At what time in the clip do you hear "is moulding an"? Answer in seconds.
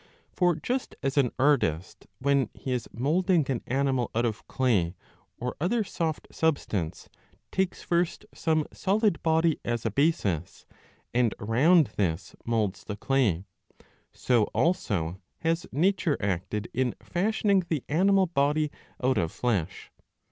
2.71-3.61